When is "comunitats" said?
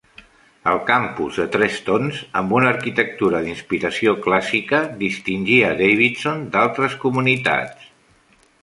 7.07-7.91